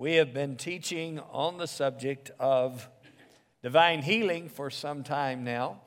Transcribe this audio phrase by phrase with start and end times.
[0.00, 2.88] We have been teaching on the subject of
[3.64, 5.80] divine healing for some time now,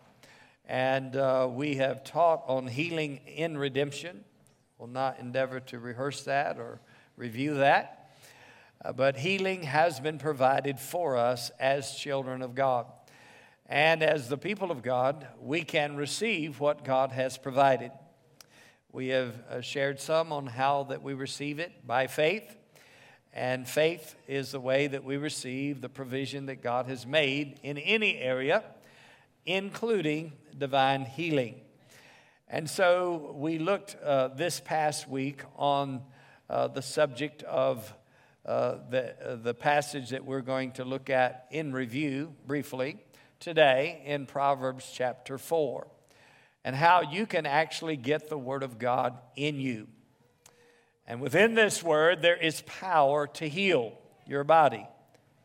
[0.66, 4.26] and uh, we have taught on healing in redemption.
[4.78, 6.82] We'll not endeavor to rehearse that or
[7.16, 8.12] review that,
[8.84, 12.88] uh, but healing has been provided for us as children of God.
[13.66, 17.94] And as the people of God, we can receive what God has provided.
[18.92, 22.58] We have uh, shared some on how that we receive it by faith
[23.34, 27.78] and faith is the way that we receive the provision that God has made in
[27.78, 28.64] any area,
[29.46, 31.62] including divine healing.
[32.50, 36.02] And so we looked uh, this past week on
[36.50, 37.94] uh, the subject of
[38.46, 42.98] uh, the, uh, the passage that we're going to look at in review briefly
[43.40, 45.88] today in Proverbs chapter 4,
[46.66, 49.88] and how you can actually get the Word of God in you.
[51.08, 54.88] And within this word, there is power to heal your body,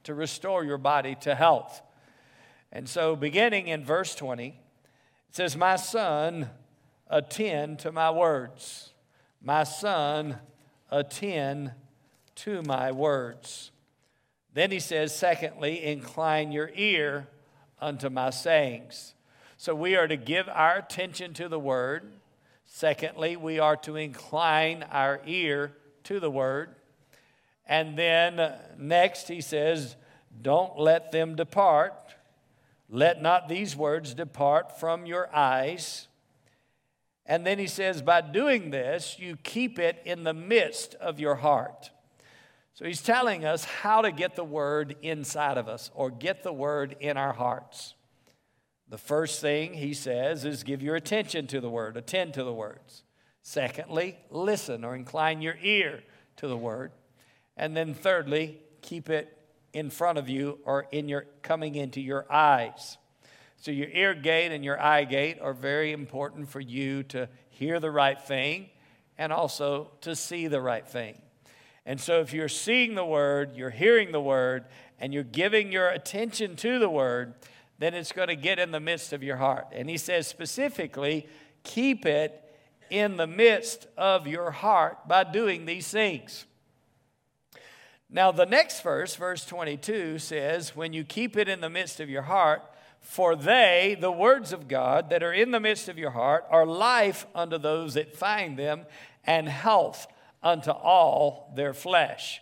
[0.05, 1.83] to restore your body to health.
[2.71, 4.55] And so, beginning in verse 20, it
[5.31, 6.51] says, My son,
[7.09, 8.93] attend to my words.
[9.41, 10.39] My son,
[10.91, 11.73] attend
[12.37, 13.71] to my words.
[14.55, 17.29] Then he says, secondly, incline your ear
[17.81, 19.15] unto my sayings.
[19.59, 22.11] So we are to give our attention to the word.
[22.77, 25.73] Secondly, we are to incline our ear
[26.05, 26.75] to the word.
[27.65, 29.97] And then uh, next, he says,
[30.43, 31.95] Don't let them depart.
[32.91, 36.09] Let not these words depart from your eyes.
[37.25, 41.37] And then he says, By doing this, you keep it in the midst of your
[41.37, 41.91] heart.
[42.75, 46.53] So he's telling us how to get the word inside of us or get the
[46.53, 47.95] word in our hearts.
[48.89, 52.53] The first thing he says is give your attention to the word, attend to the
[52.53, 53.03] words.
[53.43, 56.03] Secondly, listen or incline your ear
[56.37, 56.93] to the word.
[57.57, 59.37] And then thirdly, keep it
[59.73, 62.99] in front of you or in your coming into your eyes.
[63.57, 67.81] So your ear gate and your eye gate are very important for you to hear
[67.81, 68.69] the right thing
[69.19, 71.21] and also to see the right thing.
[71.85, 74.67] And so if you're seeing the word, you're hearing the word,
[74.99, 77.35] and you're giving your attention to the word,
[77.79, 79.67] then it's going to get in the midst of your heart.
[79.73, 81.27] And he says specifically,
[81.63, 82.43] keep it
[82.91, 86.47] in the midst of your heart by doing these things.
[88.09, 92.09] Now, the next verse, verse 22, says, When you keep it in the midst of
[92.09, 92.63] your heart,
[93.01, 96.67] for they, the words of God that are in the midst of your heart, are
[96.67, 98.87] life unto those that find them,
[99.25, 100.07] and health
[100.43, 102.41] unto all their flesh.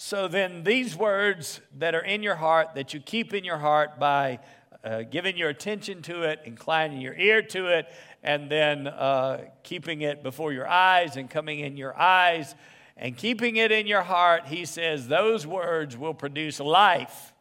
[0.00, 3.98] So then, these words that are in your heart, that you keep in your heart
[3.98, 4.38] by
[4.84, 7.88] uh, giving your attention to it, inclining your ear to it,
[8.22, 12.54] and then uh, keeping it before your eyes and coming in your eyes
[12.96, 17.32] and keeping it in your heart, he says those words will produce life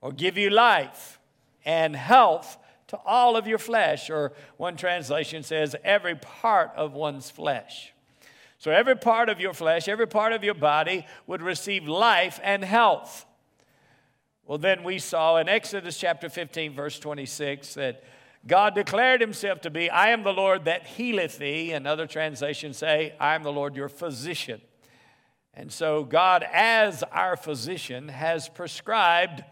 [0.00, 1.18] or give you life
[1.64, 4.10] and health to all of your flesh.
[4.10, 7.92] Or one translation says, every part of one's flesh.
[8.62, 12.64] So every part of your flesh, every part of your body would receive life and
[12.64, 13.26] health.
[14.46, 18.04] Well, then we saw in Exodus chapter 15, verse 26, that
[18.46, 21.72] God declared himself to be, I am the Lord that healeth thee.
[21.72, 24.60] And other translations say, I am the Lord your physician.
[25.54, 29.42] And so, God, as our physician, has prescribed,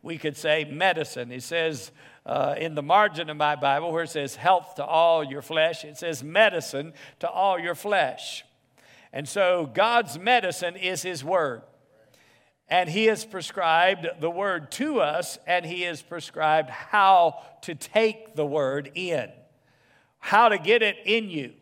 [0.00, 1.28] we could say, medicine.
[1.32, 1.90] He says
[2.24, 5.84] uh, in the margin of my Bible, where it says health to all your flesh,
[5.84, 8.44] it says medicine to all your flesh.
[9.12, 11.62] And so God's medicine is His Word.
[12.68, 18.36] And He has prescribed the Word to us, and He has prescribed how to take
[18.36, 19.28] the Word in,
[20.20, 21.54] how to get it in you.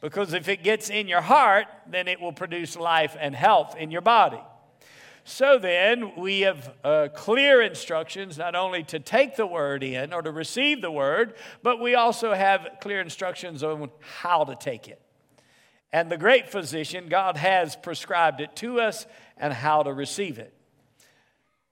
[0.00, 3.90] Because if it gets in your heart, then it will produce life and health in
[3.90, 4.40] your body.
[5.26, 10.20] So then, we have uh, clear instructions not only to take the word in or
[10.20, 15.00] to receive the word, but we also have clear instructions on how to take it.
[15.94, 19.06] And the great physician, God has prescribed it to us
[19.36, 20.52] and how to receive it.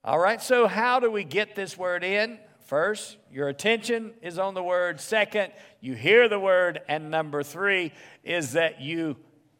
[0.05, 2.38] All right, so how do we get this word in?
[2.67, 5.00] First, your attention is on the word.
[5.00, 6.82] Second, you hear the word.
[6.87, 7.93] And number three
[8.23, 9.17] is that you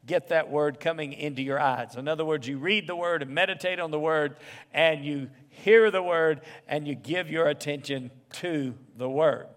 [0.06, 1.96] get that word coming into your eyes.
[1.96, 4.36] In other words, you read the word and meditate on the word,
[4.72, 9.48] and you hear the word and you give your attention to the word.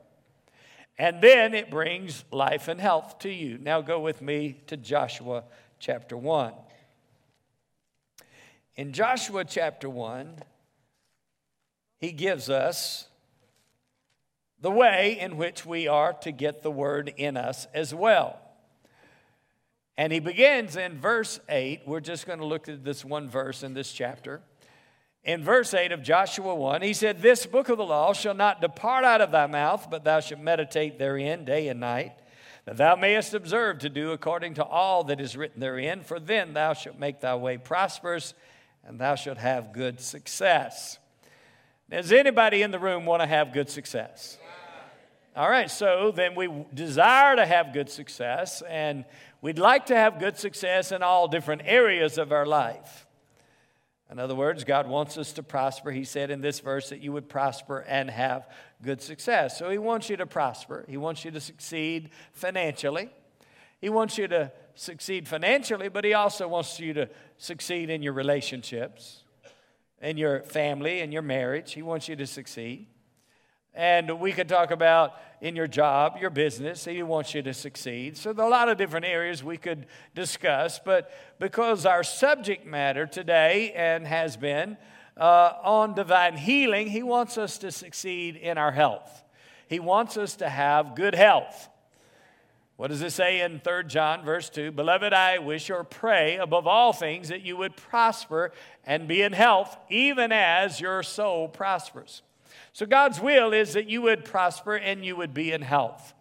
[0.98, 3.58] And then it brings life and health to you.
[3.58, 5.44] Now go with me to Joshua
[5.80, 6.54] chapter 1.
[8.76, 10.36] In Joshua chapter 1,
[12.00, 13.08] he gives us
[14.62, 18.40] the way in which we are to get the word in us as well.
[19.98, 21.82] And he begins in verse 8.
[21.86, 24.42] We're just going to look at this one verse in this chapter.
[25.26, 28.62] In verse 8 of Joshua 1, he said, This book of the law shall not
[28.62, 32.14] depart out of thy mouth, but thou shalt meditate therein day and night,
[32.66, 36.54] that thou mayest observe to do according to all that is written therein, for then
[36.54, 38.36] thou shalt make thy way prosperous,
[38.86, 41.00] and thou shalt have good success.
[41.90, 44.38] Does anybody in the room want to have good success?
[45.36, 49.06] All right, so then we desire to have good success, and
[49.46, 53.05] We'd like to have good success in all different areas of our life.
[54.12, 55.92] In other words, God wants us to prosper.
[55.92, 58.48] He said in this verse that you would prosper and have
[58.84, 59.58] good success.
[59.58, 63.10] So He wants you to prosper, He wants you to succeed financially.
[63.82, 68.14] He wants you to succeed financially, but He also wants you to succeed in your
[68.14, 69.24] relationships,
[70.02, 71.74] in your family, in your marriage.
[71.74, 72.88] He wants you to succeed.
[73.76, 78.18] And we could talk about in your job, your business, He wants you to succeed.
[78.18, 79.86] So, there are a lot of different areas we could
[80.16, 84.78] discuss, but because our subject matter today and has been
[85.18, 89.24] uh, on divine healing, He wants us to succeed in our health.
[89.68, 91.70] He wants us to have good health.
[92.78, 94.72] What does it say in 3 John, verse 2?
[94.72, 98.52] Beloved, I wish or pray above all things that you would prosper
[98.86, 102.22] and be in health, even as your soul prospers.
[102.76, 106.14] So, God's will is that you would prosper and you would be in health.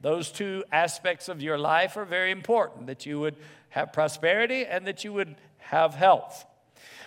[0.00, 3.36] Those two aspects of your life are very important that you would
[3.68, 6.46] have prosperity and that you would have health.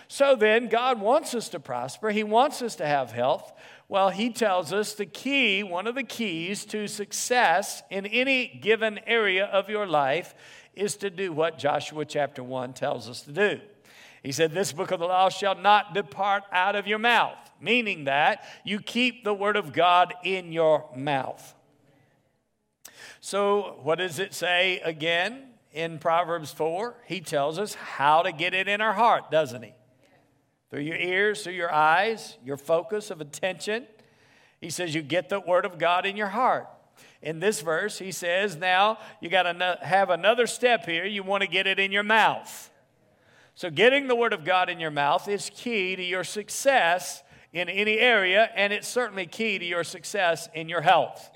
[0.06, 2.10] So then, God wants us to prosper.
[2.10, 3.52] He wants us to have health.
[3.88, 9.00] Well, He tells us the key, one of the keys to success in any given
[9.08, 10.36] area of your life
[10.76, 13.60] is to do what Joshua chapter 1 tells us to do.
[14.24, 18.04] He said, This book of the law shall not depart out of your mouth meaning
[18.04, 21.54] that you keep the Word of God in your mouth.
[23.20, 26.94] So, what does it say again in Proverbs 4?
[27.06, 29.72] He tells us how to get it in our heart, doesn't he?
[30.70, 33.86] Through your ears, through your eyes, your focus of attention.
[34.60, 36.68] He says you get the Word of God in your heart.
[37.22, 41.06] In this verse, he says, now you got to have another step here.
[41.06, 42.70] You want to get it in your mouth.
[43.56, 47.22] So, getting the Word of God in your mouth is key to your success
[47.52, 51.30] in any area, and it's certainly key to your success in your health.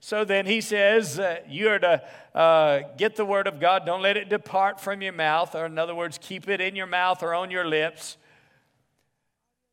[0.00, 2.02] So then he says, uh, You are to
[2.34, 5.78] uh, get the word of God, don't let it depart from your mouth, or in
[5.78, 8.16] other words, keep it in your mouth or on your lips.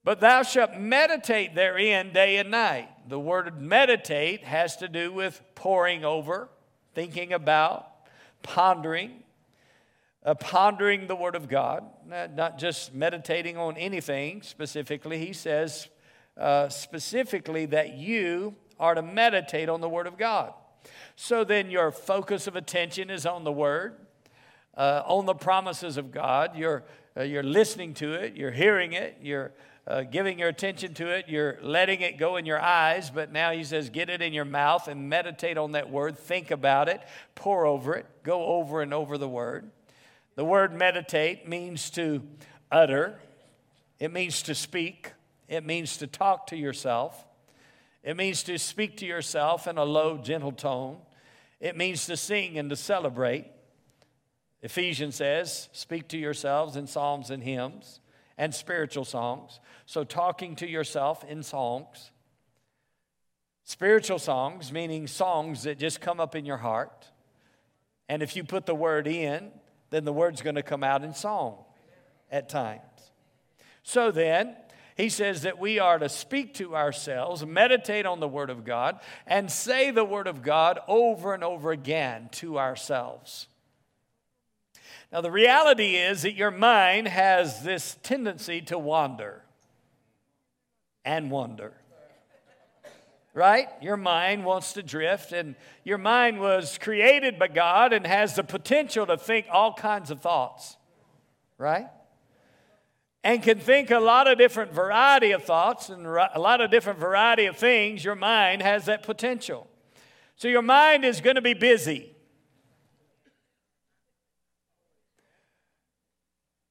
[0.04, 2.90] But thou shalt meditate therein day and night.
[3.08, 6.50] The word meditate has to do with poring over,
[6.94, 7.90] thinking about,
[8.42, 9.24] pondering
[10.26, 15.18] uh, pondering the Word of God, not just meditating on anything specifically.
[15.18, 15.90] He says
[16.38, 20.54] uh, specifically that you are to meditate on the Word of God.
[21.16, 23.96] So then your focus of attention is on the Word,
[24.76, 26.56] uh, on the promises of God.
[26.56, 26.84] You're,
[27.16, 29.52] uh, you're listening to it, you're hearing it, you're
[29.86, 33.52] uh, giving your attention to it, you're letting it go in your eyes, but now
[33.52, 37.02] he says, get it in your mouth and meditate on that word, think about it,
[37.36, 39.70] pore over it, go over and over the word.
[40.36, 42.24] The word meditate means to
[42.72, 43.20] utter,
[44.00, 45.14] it means to speak,
[45.48, 47.26] it means to talk to yourself,
[48.04, 50.98] it means to speak to yourself in a low, gentle tone,
[51.60, 53.46] it means to sing and to celebrate.
[54.62, 58.00] Ephesians says, speak to yourselves in psalms and hymns
[58.38, 59.60] and spiritual songs.
[59.86, 62.12] So, talking to yourself in songs.
[63.66, 67.10] Spiritual songs, meaning songs that just come up in your heart.
[68.10, 69.52] And if you put the word in,
[69.94, 71.58] then the word's going to come out in song
[72.32, 72.82] at times.
[73.84, 74.56] So then,
[74.96, 79.00] he says that we are to speak to ourselves, meditate on the Word of God,
[79.28, 83.48] and say the Word of God over and over again to ourselves.
[85.12, 89.44] Now, the reality is that your mind has this tendency to wander
[91.06, 91.74] and wonder
[93.34, 93.68] right?
[93.82, 98.44] Your mind wants to drift, and your mind was created by God and has the
[98.44, 100.78] potential to think all kinds of thoughts,
[101.58, 101.88] right?
[103.24, 107.00] And can think a lot of different variety of thoughts and a lot of different
[107.00, 108.04] variety of things.
[108.04, 109.68] Your mind has that potential.
[110.36, 112.14] So your mind is going to be busy.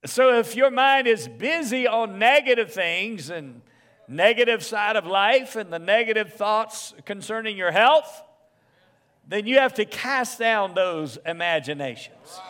[0.05, 3.63] So if your mind is busy on negative things and
[4.13, 8.23] negative side of life and the negative thoughts concerning your health,
[9.27, 12.41] then you have to cast down those imaginations.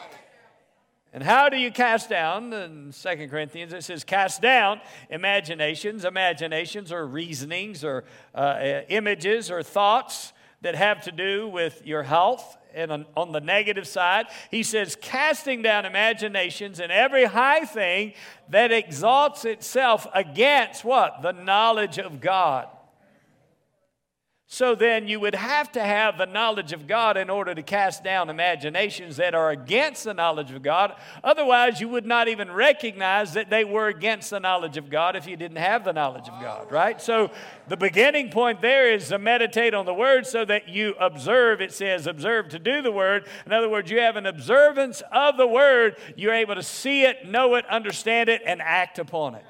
[1.14, 2.52] And how do you cast down?
[2.54, 6.06] In 2 Corinthians, it says, cast down imaginations.
[6.06, 8.04] Imaginations or reasonings or
[8.34, 13.86] uh, images or thoughts that have to do with your health and on the negative
[13.86, 18.14] side, he says, casting down imaginations and every high thing
[18.48, 21.22] that exalts itself against what?
[21.22, 22.68] The knowledge of God.
[24.52, 28.04] So then you would have to have the knowledge of God in order to cast
[28.04, 30.94] down imaginations that are against the knowledge of God.
[31.24, 35.26] Otherwise, you would not even recognize that they were against the knowledge of God if
[35.26, 37.00] you didn't have the knowledge of God, right?
[37.00, 37.30] So
[37.66, 41.62] the beginning point there is to meditate on the word so that you observe.
[41.62, 43.26] It says, observe to do the word.
[43.46, 45.96] In other words, you have an observance of the word.
[46.14, 49.46] You're able to see it, know it, understand it, and act upon it.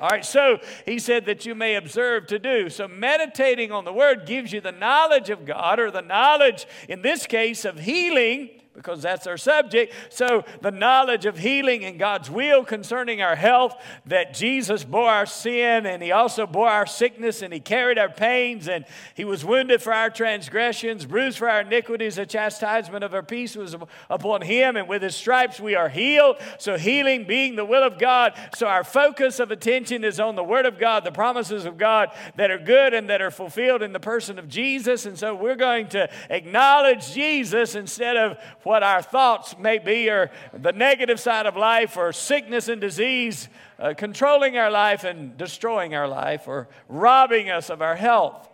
[0.00, 2.70] All right, so he said that you may observe to do.
[2.70, 7.02] So meditating on the word gives you the knowledge of God, or the knowledge, in
[7.02, 8.50] this case, of healing
[8.80, 9.92] because that's our subject.
[10.08, 15.26] So, the knowledge of healing and God's will concerning our health, that Jesus bore our
[15.26, 19.44] sin and He also bore our sickness and He carried our pains and He was
[19.44, 22.16] wounded for our transgressions, bruised for our iniquities.
[22.16, 23.76] The chastisement of our peace was
[24.08, 26.36] upon Him, and with His stripes we are healed.
[26.58, 28.32] So, healing being the will of God.
[28.54, 32.12] So, our focus of attention is on the Word of God, the promises of God
[32.36, 35.04] that are good and that are fulfilled in the person of Jesus.
[35.04, 38.38] And so, we're going to acknowledge Jesus instead of
[38.70, 43.48] what our thoughts may be, or the negative side of life, or sickness and disease
[43.80, 48.48] uh, controlling our life and destroying our life, or robbing us of our health.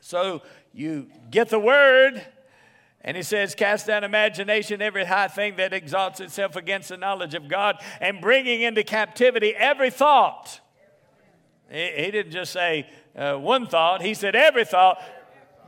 [0.00, 2.26] So you get the word.
[3.02, 7.34] And he says, Cast down imagination, every high thing that exalts itself against the knowledge
[7.34, 10.58] of God, and bringing into captivity every thought.
[11.70, 15.00] He, didn't just say uh, one thought, he said every thought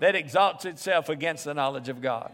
[0.00, 2.32] that exalts itself against the knowledge of God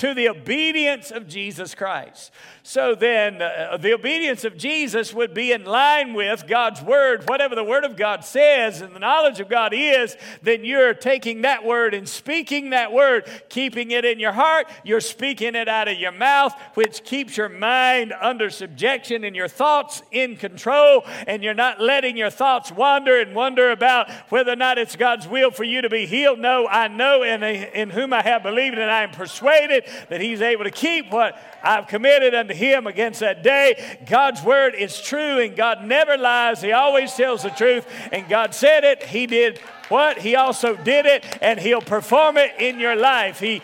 [0.00, 2.32] to the obedience of Jesus Christ.
[2.62, 7.28] So then, uh, the obedience of Jesus would be in line with God's word.
[7.28, 11.42] Whatever the word of God says and the knowledge of God is, then you're taking
[11.42, 14.68] that word and speaking that word, keeping it in your heart.
[14.84, 19.48] You're speaking it out of your mouth, which keeps your mind under subjection and your
[19.48, 21.04] thoughts in control.
[21.26, 25.28] And you're not letting your thoughts wander and wonder about whether or not it's God's
[25.28, 26.38] will for you to be healed.
[26.38, 30.40] No, I know in, in whom I have believed and I am persuaded that he's
[30.40, 33.98] able to keep what I've committed unto him against that day.
[34.06, 36.62] God's word is true and God never lies.
[36.62, 37.86] He always tells the truth.
[38.12, 40.18] And God said it, he did what?
[40.18, 43.40] He also did it and he'll perform it in your life.
[43.40, 43.62] He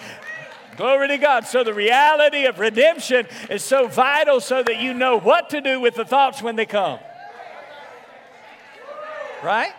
[0.76, 1.46] Glory to God.
[1.46, 5.80] So, the reality of redemption is so vital so that you know what to do
[5.80, 6.98] with the thoughts when they come.
[9.42, 9.72] Right?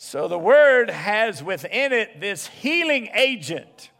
[0.00, 3.90] So the word has within it this healing agent.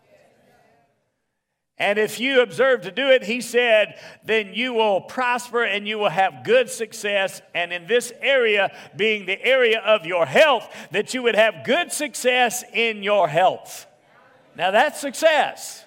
[1.76, 5.98] And if you observe to do it, he said, then you will prosper and you
[5.98, 7.42] will have good success.
[7.52, 11.92] And in this area, being the area of your health, that you would have good
[11.92, 13.84] success in your health.
[14.56, 15.84] Now that's success,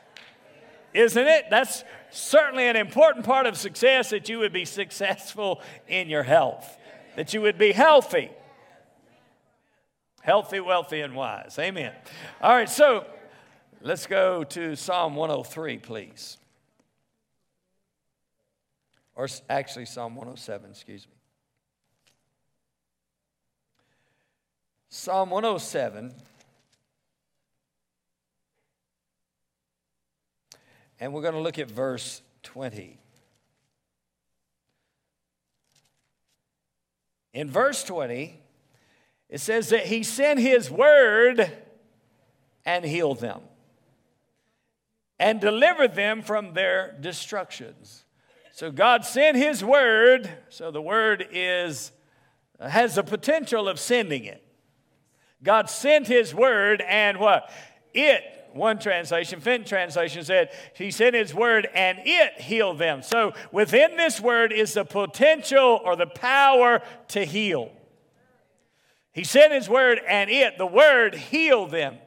[0.94, 1.46] isn't it?
[1.50, 6.78] That's certainly an important part of success that you would be successful in your health,
[7.16, 8.30] that you would be healthy.
[10.22, 11.58] Healthy, wealthy, and wise.
[11.58, 11.94] Amen.
[12.42, 13.06] All right, so
[13.82, 16.38] let's go to Psalm 103, please.
[19.16, 21.14] Or actually, Psalm 107, excuse me.
[24.90, 26.14] Psalm 107.
[31.00, 33.00] And we're going to look at verse 20.
[37.34, 38.40] In verse 20,
[39.32, 41.52] it says that he sent his word
[42.66, 43.40] and healed them
[45.18, 48.04] and delivered them from their destructions.
[48.52, 51.94] So God sent his word, so the word is
[52.60, 54.44] has the potential of sending it.
[55.42, 57.50] God sent his word and what?
[57.94, 58.24] It
[58.54, 63.02] one translation, Finn translation said, He sent His word and it healed them.
[63.02, 67.72] So within this word is the potential or the power to heal.
[69.14, 71.98] He sent his word, and it, the word, healed them.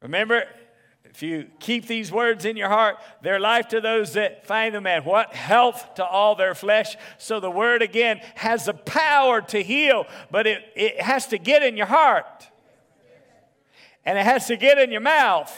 [0.00, 0.44] Remember,
[1.04, 4.86] if you keep these words in your heart, they're life to those that find them,
[4.86, 5.34] and what?
[5.34, 6.96] Health to all their flesh.
[7.18, 11.64] So the word again has the power to heal, but it, it has to get
[11.64, 12.46] in your heart.
[14.04, 15.52] And it has to get in your mouth.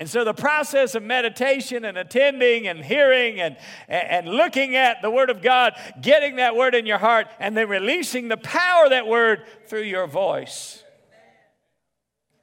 [0.00, 5.10] And so the process of meditation and attending and hearing and, and looking at the
[5.10, 8.90] Word of God, getting that Word in your heart, and then releasing the power of
[8.90, 10.82] that Word through your voice.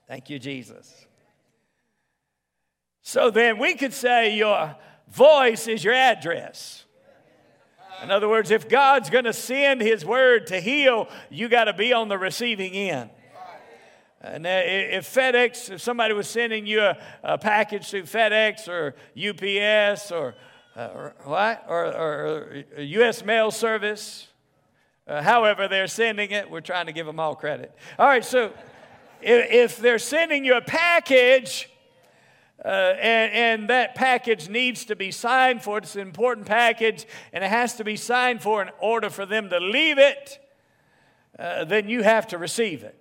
[0.08, 1.08] Thank you, Jesus.
[3.02, 4.76] So then we could say your
[5.08, 6.86] voice is your address.
[8.04, 11.74] In other words, if God's going to send His Word to heal, you got to
[11.74, 13.10] be on the receiving end.
[14.34, 20.12] And if FedEx, if somebody was sending you a, a package through FedEx or UPS
[20.12, 20.36] or,
[20.76, 23.24] uh, what, or, or, or U.S.
[23.24, 24.28] mail service,
[25.08, 27.74] uh, however they're sending it, we're trying to give them all credit.
[27.98, 28.52] All right, so
[29.22, 31.70] if, if they're sending you a package,
[32.66, 35.78] uh, and, and, that package needs to be signed for.
[35.78, 39.52] It's an important package, and it has to be signed for in order for them
[39.52, 40.40] to leave it.
[41.38, 43.00] Uh, then you have to receive it.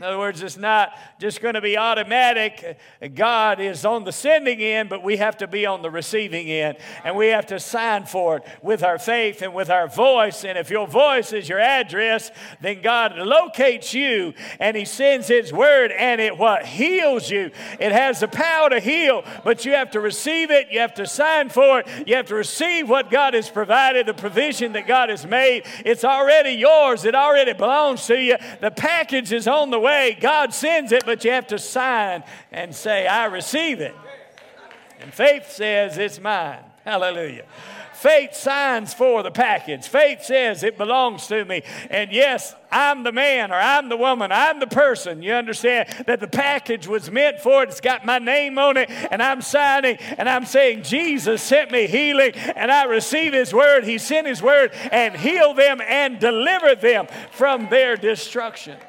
[0.00, 2.78] In other words, it's not just going to be automatic.
[3.14, 6.78] God is on the sending end, but we have to be on the receiving end.
[7.04, 10.42] And we have to sign for it with our faith and with our voice.
[10.42, 12.30] And if your voice is your address,
[12.62, 16.64] then God locates you and He sends His word and it what?
[16.64, 17.50] Heals you.
[17.78, 20.68] It has the power to heal, but you have to receive it.
[20.70, 22.08] You have to sign for it.
[22.08, 25.64] You have to receive what God has provided, the provision that God has made.
[25.84, 28.38] It's already yours, it already belongs to you.
[28.62, 30.16] The package is on the way way.
[30.20, 33.94] God sends it, but you have to sign and say, I receive it.
[35.00, 36.60] And faith says, It's mine.
[36.84, 37.44] Hallelujah.
[38.00, 39.86] Faith signs for the package.
[39.86, 41.62] Faith says it belongs to me.
[41.90, 45.22] And yes, I'm the man or I'm the woman, I'm the person.
[45.22, 47.68] You understand that the package was meant for it.
[47.68, 51.86] It's got my name on it, and I'm signing and I'm saying, Jesus sent me
[51.86, 53.84] healing, and I receive His word.
[53.84, 58.80] He sent His word and healed them and delivered them from their destructions.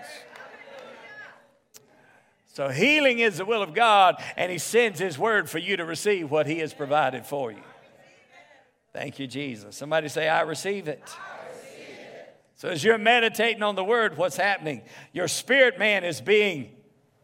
[2.54, 5.86] So healing is the will of God, and He sends His word for you to
[5.86, 7.62] receive what He has provided for you.
[8.92, 9.78] Thank you, Jesus.
[9.78, 11.02] Somebody say, I receive it.
[12.58, 14.82] So as you're meditating on the word, what's happening?
[15.14, 16.76] Your spirit man is being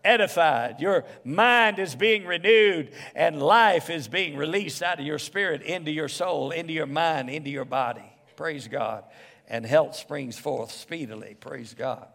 [0.04, 5.62] edified, your mind is being renewed, and life is being released out of your spirit
[5.62, 8.14] into your soul, into your mind, into your body.
[8.38, 9.04] Praise God.
[9.50, 11.36] And health springs forth speedily.
[11.38, 12.08] Praise God.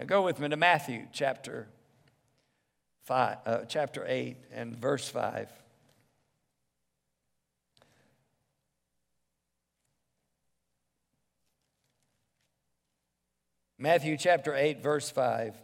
[0.00, 1.68] Now go with me to Matthew chapter
[3.06, 5.48] five, uh, chapter 8 and verse 5.
[13.78, 15.54] Matthew chapter 8, verse 5.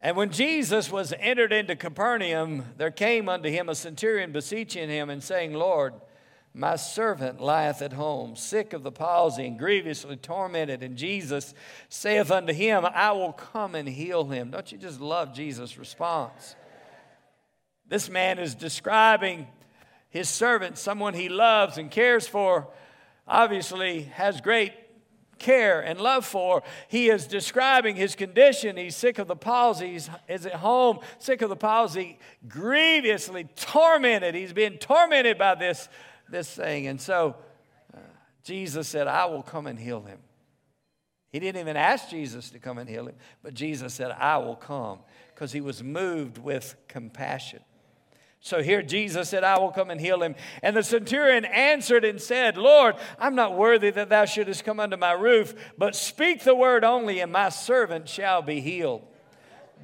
[0.00, 5.10] And when Jesus was entered into Capernaum, there came unto him a centurion beseeching him
[5.10, 5.92] and saying, Lord,
[6.54, 10.82] my servant lieth at home, sick of the palsy and grievously tormented.
[10.82, 11.54] And Jesus
[11.88, 14.50] saith unto him, I will come and heal him.
[14.50, 16.56] Don't you just love Jesus' response?
[17.88, 19.46] This man is describing
[20.10, 22.68] his servant, someone he loves and cares for,
[23.26, 24.74] obviously has great
[25.38, 26.62] care and love for.
[26.88, 28.76] He is describing his condition.
[28.76, 29.92] He's sick of the palsy.
[29.92, 34.34] He's is at home, sick of the palsy, grievously tormented.
[34.34, 35.88] He's being tormented by this
[36.32, 36.88] this thing.
[36.88, 37.36] And so
[37.94, 38.00] uh,
[38.42, 40.18] Jesus said, I will come and heal him.
[41.30, 44.56] He didn't even ask Jesus to come and heal him, but Jesus said, I will
[44.56, 44.98] come
[45.34, 47.60] because he was moved with compassion.
[48.40, 50.34] So here Jesus said, I will come and heal him.
[50.62, 54.96] And the centurion answered and said, Lord, I'm not worthy that thou shouldest come under
[54.96, 59.06] my roof, but speak the word only, and my servant shall be healed.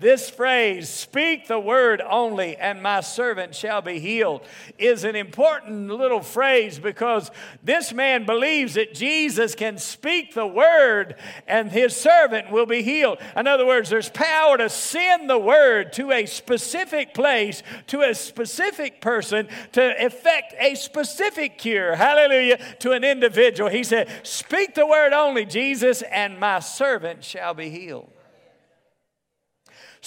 [0.01, 4.43] This phrase, speak the word only, and my servant shall be healed,
[4.79, 7.33] is an important little phrase because
[7.65, 11.17] this man believes that Jesus can speak the word
[11.49, 13.19] and his servant will be healed.
[13.37, 18.15] In other words, there's power to send the word to a specific place, to a
[18.15, 21.97] specific person, to effect a specific cure.
[21.97, 22.59] Hallelujah.
[22.81, 23.69] To an individual.
[23.69, 28.11] He said, Speak the word only, Jesus, and my servant shall be healed.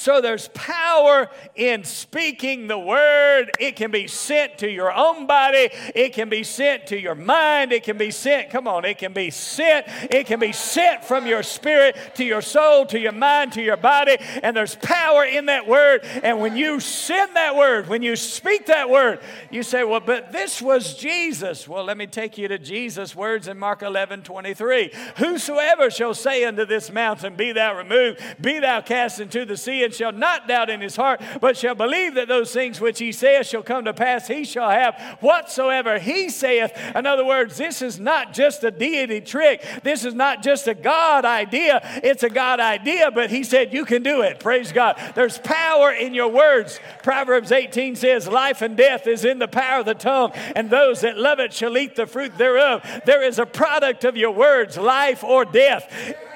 [0.02, 3.52] So there's power in speaking the word.
[3.60, 7.72] It can be sent to your own body, it can be sent to your mind,
[7.72, 11.28] it can be sent, come on, it can be sent, it can be sent from
[11.28, 14.18] your spirit to your soul, to your mind, to your body.
[14.42, 16.04] And there's power in that word.
[16.24, 19.20] And when you send that word, when you speak that word,
[19.52, 21.68] you say, Well, but this was Jesus.
[21.68, 24.94] Well, let me take you to Jesus' words in Mark 11 23.
[25.18, 29.91] Whosoever shall say unto this mountain, Be thou removed, be thou cast into the sea,
[29.92, 33.12] and shall not doubt in his heart, but shall believe that those things which he
[33.12, 36.72] saith shall come to pass, he shall have whatsoever he saith.
[36.96, 39.66] In other words, this is not just a deity trick.
[39.84, 41.82] This is not just a God idea.
[42.04, 44.40] It's a God idea, but he said, You can do it.
[44.40, 44.96] Praise God.
[45.14, 46.80] There's power in your words.
[47.04, 51.02] Proverbs 18 says, Life and death is in the power of the tongue, and those
[51.02, 52.82] that love it shall eat the fruit thereof.
[53.06, 55.92] There is a product of your words, life or death.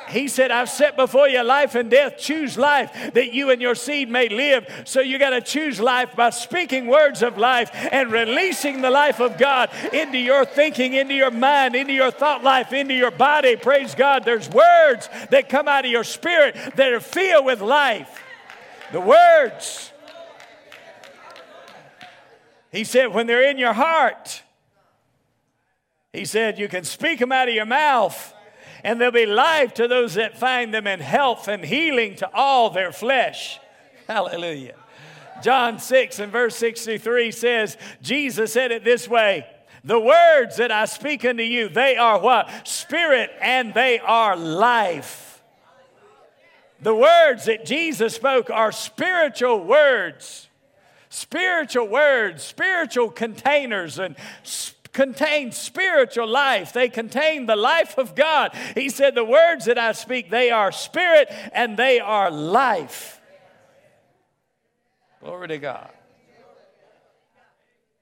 [0.09, 2.17] He said, I've set before you life and death.
[2.17, 4.67] Choose life that you and your seed may live.
[4.85, 9.19] So you got to choose life by speaking words of life and releasing the life
[9.19, 13.55] of God into your thinking, into your mind, into your thought life, into your body.
[13.55, 14.25] Praise God.
[14.25, 18.21] There's words that come out of your spirit that are filled with life.
[18.91, 19.91] The words.
[22.71, 24.43] He said, when they're in your heart,
[26.13, 28.33] he said, you can speak them out of your mouth
[28.85, 32.69] and there'll be life to those that find them and health and healing to all
[32.69, 33.59] their flesh.
[34.07, 34.75] Hallelujah.
[35.41, 39.47] John 6 and verse 63 says, Jesus said it this way
[39.83, 42.67] The words that I speak unto you, they are what?
[42.67, 45.41] Spirit and they are life.
[46.79, 50.47] The words that Jesus spoke are spiritual words,
[51.09, 54.15] spiritual words, spiritual containers, and
[54.95, 56.71] contain spiritual life.
[56.71, 58.55] They contain the life of God.
[58.73, 63.19] He said, The words that I speak, they are spirit and they are life.
[65.21, 65.89] Glory to God.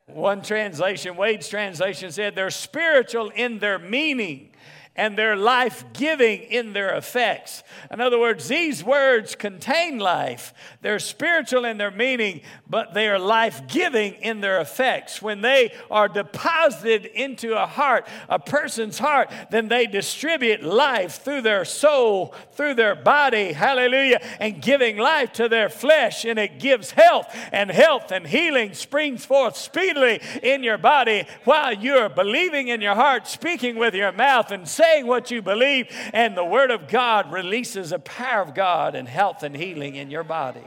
[0.06, 4.52] One translation, Wade's translation said, They're spiritual in their meaning
[4.96, 7.64] and they're life giving in their effects.
[7.92, 10.54] In other words, these words contain life.
[10.82, 15.20] They're spiritual in their meaning, but they are life giving in their effects.
[15.20, 21.42] When they are deposited into a heart, a person's heart, then they distribute life through
[21.42, 26.92] their soul, through their body, hallelujah, and giving life to their flesh, and it gives
[26.92, 32.80] health, and health and healing springs forth speedily in your body while you're believing in
[32.80, 36.88] your heart, speaking with your mouth, and saying what you believe, and the Word of
[36.88, 40.63] God releases the power of God and health and healing in your body.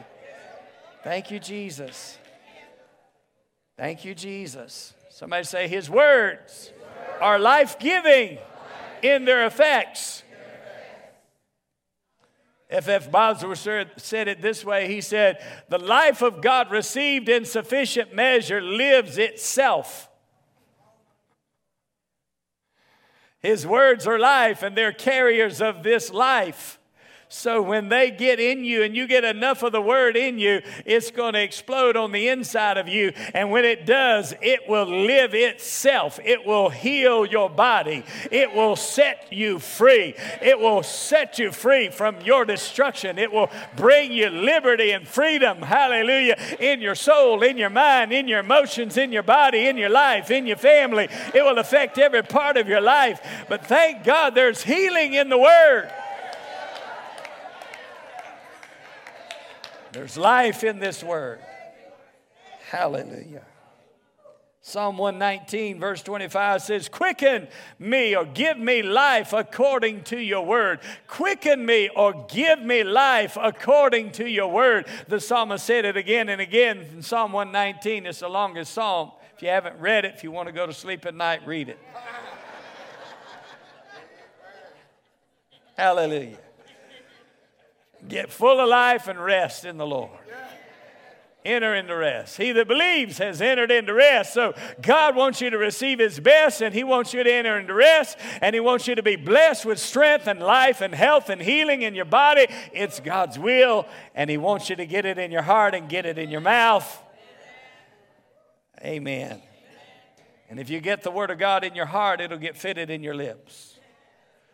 [1.05, 2.19] Thank you, Jesus.
[3.77, 4.95] Thank you, Jesus.
[5.11, 6.73] Somebody say, His words
[7.21, 8.39] are life giving
[9.03, 10.23] in their effects.
[12.69, 13.13] F.F.
[13.13, 18.61] Bosworth said it this way He said, The life of God received in sufficient measure
[18.61, 20.09] lives itself.
[23.47, 26.76] His words are life, and they're carriers of this life.
[27.29, 30.63] So when they get in you and you get enough of the word in you,
[30.85, 33.13] it's going to explode on the inside of you.
[33.35, 36.21] And when it does, it will live itself.
[36.25, 38.05] It will heal your body.
[38.31, 40.15] It will set you free.
[40.41, 43.19] It will set you free from your destruction.
[43.19, 45.63] It will bring you liberty and freedom.
[45.63, 46.37] Hallelujah.
[46.61, 50.31] In your soul, in your mind, in your emotions, in your body, in your life,
[50.31, 51.09] in your family.
[51.35, 53.21] It will affect every part of your life.
[53.49, 55.91] But thank God there's healing in the word.
[59.97, 61.41] There's life in this word.
[62.69, 63.47] Hallelujah.
[64.61, 70.81] Psalm 119, verse 25 says, Quicken me or give me life according to your word.
[71.07, 74.87] Quicken me or give me life according to your word.
[75.09, 78.05] The psalmist said it again and again in Psalm 119.
[78.05, 79.13] It's the longest psalm.
[79.35, 81.71] If you haven't read it, if you want to go to sleep at night, read
[81.71, 81.79] it.
[85.79, 86.37] Hallelujah.
[88.09, 90.11] Get full of life and rest in the Lord.
[91.45, 92.39] Enter into rest.
[92.39, 94.35] He that believes has entered into rest.
[94.35, 97.73] So God wants you to receive His best, and He wants you to enter into
[97.73, 101.41] rest, and He wants you to be blessed with strength and life and health and
[101.41, 102.49] healing in your body.
[102.73, 106.05] It's God's will, and He wants you to get it in your heart and get
[106.05, 107.01] it in your mouth.
[108.85, 109.41] Amen.
[110.51, 113.05] And if you get the Word of God in your heart, it'll get fitted in
[113.05, 113.79] your lips.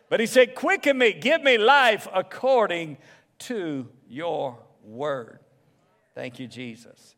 [0.09, 2.97] But He said, Quicken me, give me life according
[3.47, 5.39] to your word.
[6.15, 7.15] Thank you, Jesus.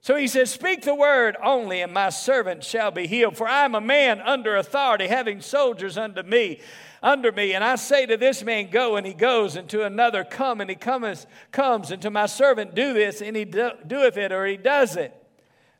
[0.00, 3.36] So he says, Speak the word only, and my servant shall be healed.
[3.36, 6.60] For I am a man under authority, having soldiers under me,
[7.02, 7.54] under me.
[7.54, 10.70] And I say to this man, Go, and he goes, and to another, Come, and
[10.70, 14.46] he comes, comes, and to my servant, Do this, and he do, doeth it, or
[14.46, 15.12] he does it.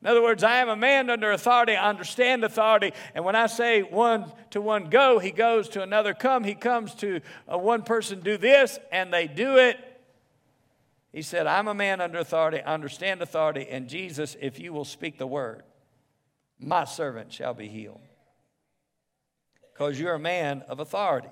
[0.03, 1.75] In other words, I am a man under authority.
[1.75, 2.93] I understand authority.
[3.15, 6.45] And when I say one to one go, he goes to another come.
[6.45, 7.21] He comes to
[7.53, 9.79] uh, one person do this, and they do it.
[11.17, 12.61] He said, I'm a man under authority.
[12.61, 13.67] I understand authority.
[13.71, 15.63] And Jesus, if you will speak the word,
[16.59, 18.03] my servant shall be healed.
[19.73, 21.31] Because you're a man of authority.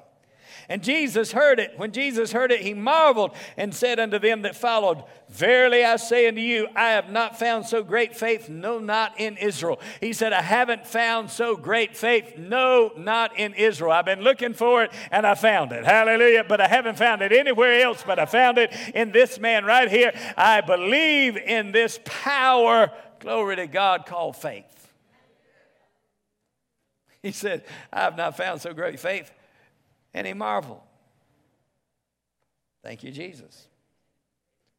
[0.68, 1.74] And Jesus heard it.
[1.76, 6.28] When Jesus heard it, he marveled and said unto them that followed, Verily I say
[6.28, 9.80] unto you, I have not found so great faith, no, not in Israel.
[10.00, 13.92] He said, I haven't found so great faith, no, not in Israel.
[13.92, 15.84] I've been looking for it and I found it.
[15.84, 16.44] Hallelujah.
[16.48, 19.90] But I haven't found it anywhere else, but I found it in this man right
[19.90, 20.12] here.
[20.36, 24.64] I believe in this power, glory to God, called faith.
[27.22, 29.32] He said, I have not found so great faith
[30.14, 30.80] and he marveled.
[32.82, 33.68] Thank you, Jesus.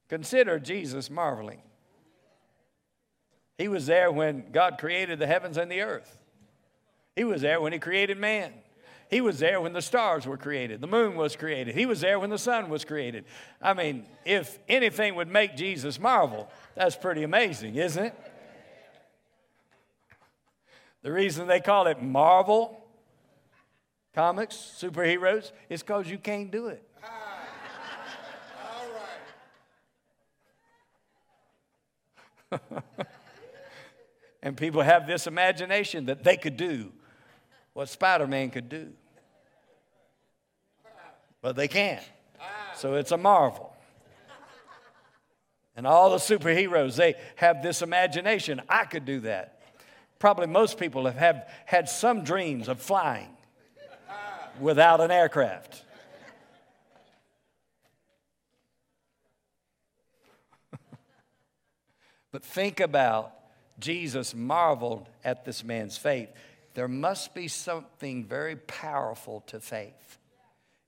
[0.10, 1.62] Consider Jesus marveling.
[3.58, 6.18] He was there when God created the heavens and the earth.
[7.16, 8.54] He was there when He created man.
[9.10, 11.76] He was there when the stars were created, the moon was created.
[11.76, 13.26] He was there when the sun was created.
[13.62, 18.16] I mean, if anything would make Jesus marvel, that's pretty amazing, isn't it?
[21.04, 22.85] The reason they call it Marvel
[24.16, 26.82] comics, superheroes, it's because you can't do it.
[32.52, 32.60] Ah,
[34.42, 36.94] and people have this imagination that they could do
[37.74, 38.94] what Spider Man could do.
[41.42, 42.02] But they can't.
[42.40, 42.44] Ah.
[42.76, 43.76] So it's a marvel.
[45.76, 48.62] And all the superheroes, they have this imagination.
[48.70, 49.60] I could do that.
[50.20, 53.36] Probably most people have, have had some dreams of flying
[54.60, 55.84] without an aircraft.
[62.32, 63.34] but think about
[63.80, 66.30] Jesus marveled at this man's faith
[66.76, 70.20] there must be something very powerful to faith.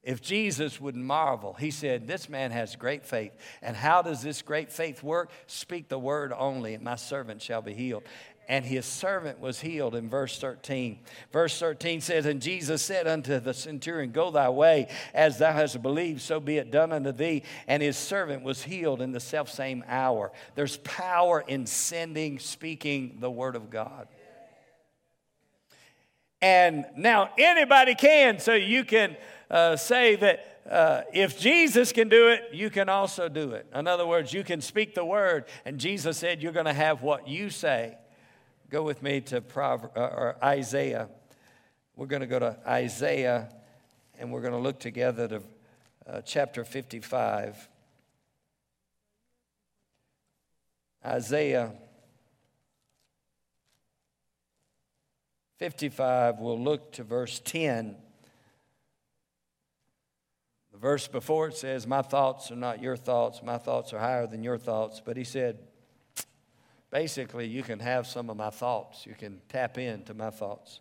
[0.04, 3.32] If Jesus would marvel, he said, This man has great faith.
[3.62, 5.32] And how does this great faith work?
[5.48, 8.04] Speak the word only, and my servant shall be healed.
[8.50, 11.00] And his servant was healed in verse 13.
[11.34, 15.82] Verse 13 says, And Jesus said unto the centurion, Go thy way, as thou hast
[15.82, 17.44] believed, so be it done unto thee.
[17.68, 20.32] And his servant was healed in the selfsame hour.
[20.56, 24.08] There's power in sending, speaking the word of God.
[26.42, 29.18] And now anybody can, so you can
[29.50, 33.66] uh, say that uh, if Jesus can do it, you can also do it.
[33.74, 37.02] In other words, you can speak the word, and Jesus said you're going to have
[37.02, 37.98] what you say.
[38.70, 41.08] Go with me to Prover- uh, or Isaiah.
[41.96, 43.50] We're going to go to Isaiah,
[44.20, 45.42] and we're going to look together to
[46.06, 47.70] uh, chapter 55.
[51.06, 51.72] Isaiah
[55.60, 57.96] 55, we'll look to verse 10.
[60.72, 64.28] The verse before it says, My thoughts are not your thoughts, my thoughts are higher
[64.28, 65.02] than your thoughts.
[65.04, 65.58] But he said,
[66.92, 70.80] basically, you can have some of my thoughts, you can tap into my thoughts.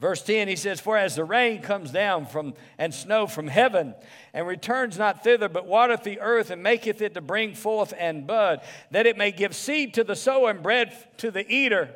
[0.00, 3.94] Verse 10, he says, For as the rain comes down from and snow from heaven,
[4.32, 8.26] and returns not thither, but watereth the earth, and maketh it to bring forth and
[8.26, 11.90] bud, that it may give seed to the sower and bread to the eater.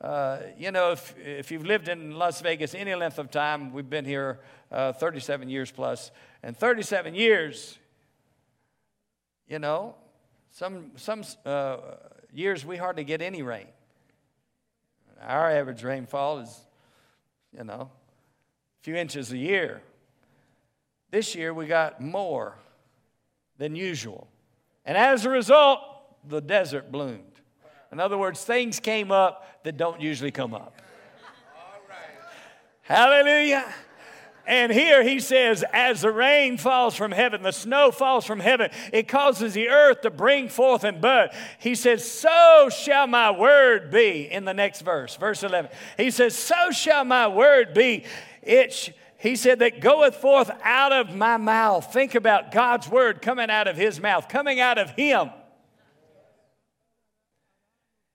[0.00, 3.90] Uh, you know, if, if you've lived in Las Vegas any length of time, we've
[3.90, 4.38] been here
[4.70, 6.12] uh, 37 years plus,
[6.44, 7.76] and 37 years,
[9.48, 9.96] you know,
[10.52, 11.78] some, some uh,
[12.36, 13.66] years we hardly get any rain.
[15.22, 16.66] Our average rainfall is,
[17.56, 19.82] you know, a few inches a year.
[21.10, 22.58] This year we got more
[23.58, 24.28] than usual.
[24.84, 25.80] And as a result,
[26.28, 27.40] the desert bloomed.
[27.90, 30.82] In other words, things came up that don't usually come up.
[32.82, 33.64] Hallelujah.
[34.46, 38.70] And here he says, as the rain falls from heaven, the snow falls from heaven,
[38.92, 41.30] it causes the earth to bring forth and bud.
[41.58, 44.28] He says, so shall my word be.
[44.30, 48.04] In the next verse, verse 11, he says, so shall my word be.
[48.42, 51.92] It he said, that goeth forth out of my mouth.
[51.92, 55.30] Think about God's word coming out of his mouth, coming out of him.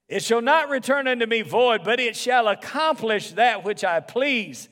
[0.07, 4.69] It shall not return unto me void, but it shall accomplish that which I please.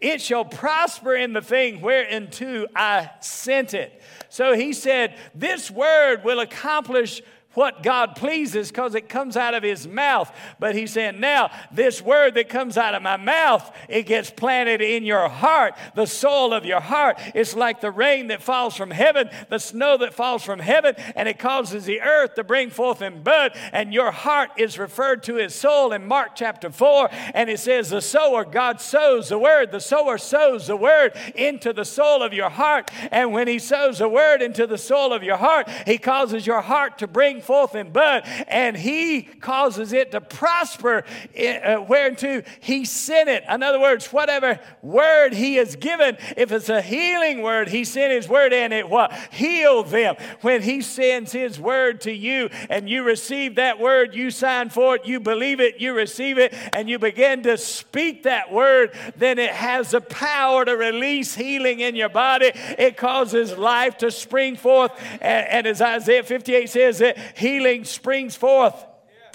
[0.00, 4.00] It shall prosper in the thing whereunto I sent it.
[4.30, 7.22] So he said, This word will accomplish
[7.54, 10.32] what God pleases because it comes out of his mouth.
[10.58, 14.80] But he's saying, now this word that comes out of my mouth, it gets planted
[14.80, 17.18] in your heart, the soul of your heart.
[17.34, 21.28] It's like the rain that falls from heaven, the snow that falls from heaven, and
[21.28, 23.52] it causes the earth to bring forth in bud.
[23.72, 27.08] And your heart is referred to as soul in Mark chapter 4.
[27.34, 29.72] And it says, the sower, God sows the word.
[29.72, 32.90] The sower sows the word into the soul of your heart.
[33.10, 36.60] And when he sows the word into the soul of your heart, he causes your
[36.60, 41.04] heart to bring forth in bud, and he causes it to prosper
[41.38, 43.44] uh, whereunto he sent it.
[43.48, 48.12] In other words, whatever word he has given, if it's a healing word, he sent
[48.12, 49.12] his word and it what?
[49.32, 50.16] Heal them.
[50.40, 54.96] When he sends his word to you and you receive that word, you sign for
[54.96, 59.38] it, you believe it, you receive it, and you begin to speak that word, then
[59.38, 62.52] it has the power to release healing in your body.
[62.54, 64.92] It causes life to spring forth.
[65.20, 68.74] And, and as Isaiah 58 says, that healing springs forth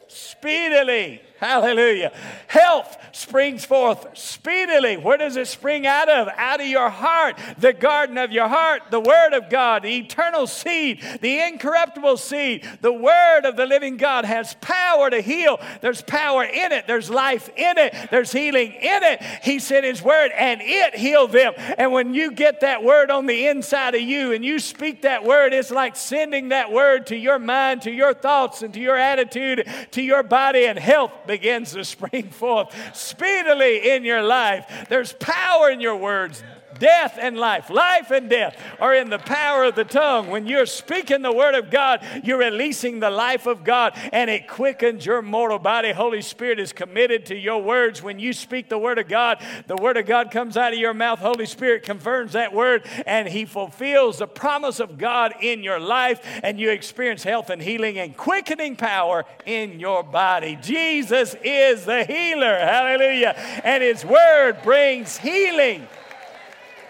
[0.07, 1.21] speedily.
[1.39, 2.13] Hallelujah.
[2.47, 4.95] Health springs forth speedily.
[4.95, 6.29] Where does it spring out of?
[6.37, 10.47] Out of your heart, the garden of your heart, the Word of God, the eternal
[10.47, 12.67] seed, the incorruptible seed.
[12.79, 15.59] The Word of the living God has power to heal.
[15.81, 19.21] There's power in it, there's life in it, there's healing in it.
[19.43, 21.53] He sent His Word and it healed them.
[21.77, 25.25] And when you get that Word on the inside of you and you speak that
[25.25, 28.97] Word, it's like sending that Word to your mind, to your thoughts, and to your
[28.97, 34.87] attitude, to your body, and health begins to spring forth speedily in your life.
[34.87, 36.41] There's power in your words.
[36.79, 40.29] Death and life, life and death are in the power of the tongue.
[40.29, 44.47] When you're speaking the word of God, you're releasing the life of God and it
[44.47, 45.91] quickens your mortal body.
[45.91, 48.01] Holy Spirit is committed to your words.
[48.01, 50.93] When you speak the word of God, the word of God comes out of your
[50.93, 51.19] mouth.
[51.19, 56.21] Holy Spirit confirms that word and he fulfills the promise of God in your life
[56.43, 60.57] and you experience health and healing and quickening power in your body.
[60.61, 62.59] Jesus is the healer.
[62.59, 63.33] Hallelujah.
[63.63, 65.87] And his word brings healing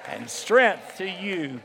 [0.09, 1.59] and strength to you